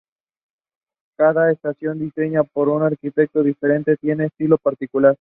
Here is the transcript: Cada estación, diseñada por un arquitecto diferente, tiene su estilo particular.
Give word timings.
Cada 1.15 1.51
estación, 1.51 1.99
diseñada 1.99 2.45
por 2.51 2.69
un 2.69 2.81
arquitecto 2.81 3.43
diferente, 3.43 3.97
tiene 3.97 4.25
su 4.29 4.33
estilo 4.33 4.57
particular. 4.57 5.09